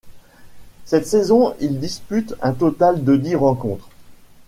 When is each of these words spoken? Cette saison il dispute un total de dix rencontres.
Cette 0.83 1.05
saison 1.05 1.53
il 1.59 1.79
dispute 1.79 2.33
un 2.41 2.53
total 2.53 3.03
de 3.03 3.15
dix 3.15 3.35
rencontres. 3.35 3.89